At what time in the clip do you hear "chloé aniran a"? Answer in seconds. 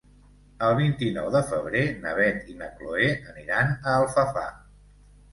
2.79-3.93